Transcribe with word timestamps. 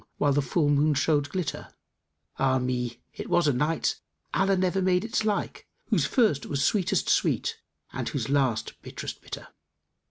while 0.17 0.33
the 0.33 0.41
full 0.41 0.67
moon 0.67 0.95
showed 0.95 1.29
glitter: 1.29 1.69
Ah 2.39 2.57
me, 2.57 3.03
it 3.13 3.29
was 3.29 3.47
a 3.47 3.53
night, 3.53 4.01
Allah 4.33 4.57
never 4.57 4.81
made 4.81 5.05
its 5.05 5.23
like; 5.23 5.67
* 5.77 5.85
Whose 5.89 6.07
first 6.07 6.47
was 6.47 6.63
sweetest 6.65 7.07
sweet 7.07 7.59
and 7.93 8.09
whose 8.09 8.27
last 8.27 8.71
was 8.81 8.93
bitt'rest 8.93 9.21
bitter! 9.21 9.49